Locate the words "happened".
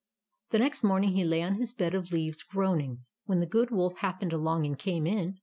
3.97-4.33